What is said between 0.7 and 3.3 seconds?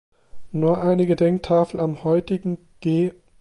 eine Gedenktafel am heutigen "G.